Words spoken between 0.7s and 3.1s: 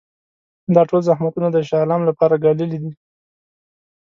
دا ټول زحمتونه د شاه عالم لپاره ګاللي دي.